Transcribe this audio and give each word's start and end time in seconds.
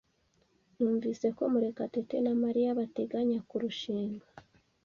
Numvise 0.75 1.27
ko 1.37 1.41
Murekatete 1.51 2.15
na 2.25 2.33
Mariya 2.43 2.77
bateganya 2.79 3.37
kurushinga. 3.49 4.25